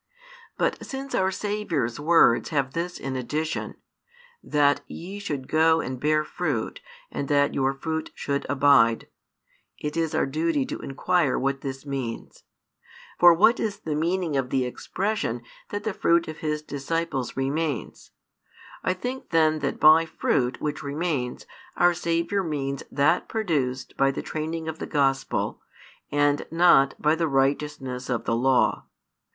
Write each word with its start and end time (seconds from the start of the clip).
But 0.57 0.83
since 0.83 1.13
our 1.13 1.29
Saviour's 1.29 1.99
words 1.99 2.49
have 2.49 2.73
this 2.73 2.99
addition, 2.99 3.75
that 4.43 4.81
ye 4.87 5.19
should 5.19 5.47
go 5.47 5.79
and 5.79 5.99
bear 5.99 6.23
fruit 6.23 6.81
and 7.11 7.27
that 7.27 7.53
your 7.53 7.71
fruit 7.71 8.09
should 8.15 8.47
abide, 8.49 9.09
it 9.77 9.95
is 9.95 10.15
our 10.15 10.25
duty 10.25 10.65
to 10.65 10.79
inquire 10.79 11.37
what 11.37 11.61
this 11.61 11.85
means. 11.85 12.45
For 13.19 13.31
what 13.35 13.59
is 13.59 13.81
the 13.81 13.93
meaning 13.93 14.35
of 14.35 14.49
the 14.49 14.65
expression 14.65 15.43
that 15.69 15.83
the 15.83 15.93
fruit 15.93 16.27
of 16.27 16.39
His 16.39 16.63
disciples 16.63 17.37
remains? 17.37 18.09
I 18.83 18.95
think 18.95 19.29
then 19.29 19.59
that 19.59 19.79
by 19.79 20.05
fruit 20.07 20.59
which 20.59 20.81
remains 20.81 21.45
our 21.77 21.93
Saviour 21.93 22.41
means 22.41 22.81
that 22.91 23.29
produced 23.29 23.95
by 23.97 24.09
the 24.09 24.23
training 24.23 24.67
of 24.67 24.79
the 24.79 24.87
Gospel 24.87 25.61
and 26.11 26.47
not 26.49 26.99
by 26.99 27.13
the 27.13 27.27
righteousness 27.27 28.09
of 28.09 28.25
the 28.25 28.35
Law. 28.35 28.87